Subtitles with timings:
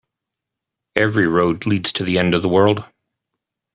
[0.95, 2.83] Every road leads to the end of the world.